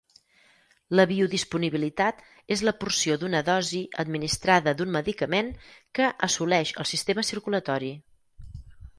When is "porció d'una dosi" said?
2.83-3.81